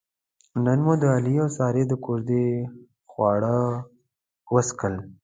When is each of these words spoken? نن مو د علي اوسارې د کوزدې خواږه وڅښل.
نن 0.65 0.79
مو 0.85 0.93
د 1.01 1.03
علي 1.15 1.35
اوسارې 1.43 1.83
د 1.87 1.93
کوزدې 2.05 2.45
خواږه 3.11 3.57
وڅښل. 4.53 4.95